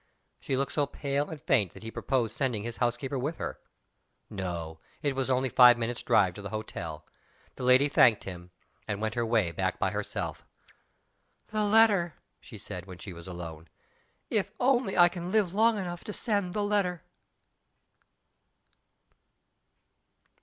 [0.39, 3.59] She looked so pale and faint that he proposed sending his housekeeper with her.
[4.31, 7.05] No: it was only five minutes' drive to the hotel.
[7.53, 8.49] The lady thanked him
[8.87, 10.43] and went her way back by herself.
[11.49, 13.67] "The letter!" she said, when she was alone.
[14.31, 17.03] "If I can only live long enough to write the letter!"